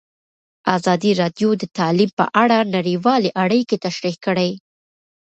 ازادي 0.75 1.11
راډیو 1.21 1.49
د 1.61 1.63
تعلیم 1.77 2.11
په 2.19 2.25
اړه 2.43 2.57
نړیوالې 2.75 3.29
اړیکې 3.43 3.75
تشریح 3.85 4.15
کړي. 4.25 4.51